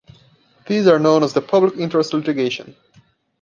[0.65, 2.75] These are known as Public Interest Litigation.